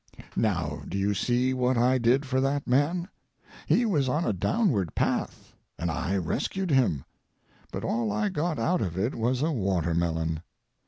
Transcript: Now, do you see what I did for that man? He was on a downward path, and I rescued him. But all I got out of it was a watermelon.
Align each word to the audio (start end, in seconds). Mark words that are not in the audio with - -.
Now, 0.35 0.81
do 0.89 0.97
you 0.97 1.13
see 1.13 1.53
what 1.53 1.77
I 1.77 1.99
did 1.99 2.25
for 2.25 2.41
that 2.41 2.65
man? 2.65 3.07
He 3.67 3.85
was 3.85 4.09
on 4.09 4.25
a 4.25 4.33
downward 4.33 4.95
path, 4.95 5.53
and 5.77 5.91
I 5.91 6.17
rescued 6.17 6.71
him. 6.71 7.05
But 7.71 7.83
all 7.83 8.11
I 8.11 8.29
got 8.29 8.57
out 8.57 8.81
of 8.81 8.97
it 8.97 9.13
was 9.13 9.43
a 9.43 9.51
watermelon. 9.51 10.41